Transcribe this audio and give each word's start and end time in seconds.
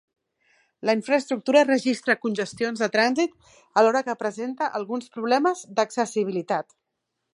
La 0.89 0.93
infraestructura 0.99 1.61
registra 1.67 2.15
congestions 2.23 2.81
de 2.85 2.89
trànsit 2.95 3.35
alhora 3.83 4.01
que 4.09 4.17
presenta 4.23 4.71
alguns 4.81 5.13
problemes 5.19 5.63
d'accessibilitat. 5.81 6.77